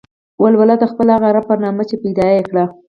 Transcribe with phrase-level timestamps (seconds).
[0.41, 2.55] ولوله د خپل هغه رب په نامه چې پيدا يې کړ.